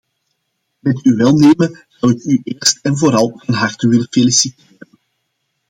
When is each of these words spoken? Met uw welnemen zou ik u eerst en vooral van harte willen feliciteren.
Met 0.79 1.01
uw 1.03 1.15
welnemen 1.15 1.85
zou 1.87 2.11
ik 2.13 2.23
u 2.23 2.41
eerst 2.43 2.79
en 2.81 2.97
vooral 2.97 3.41
van 3.45 3.53
harte 3.53 3.87
willen 3.87 4.07
feliciteren. 4.11 4.87